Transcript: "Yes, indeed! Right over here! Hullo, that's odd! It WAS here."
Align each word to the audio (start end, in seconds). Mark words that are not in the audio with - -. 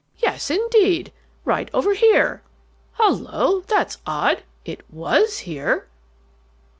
"Yes, 0.17 0.49
indeed! 0.49 1.11
Right 1.45 1.69
over 1.75 1.93
here! 1.93 2.41
Hullo, 2.93 3.61
that's 3.67 3.99
odd! 4.07 4.41
It 4.65 4.81
WAS 4.89 5.37
here." 5.37 5.89